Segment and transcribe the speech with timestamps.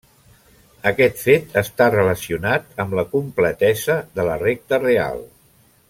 [0.91, 5.25] Aquest fet està relacionat amb la completesa de la recta real.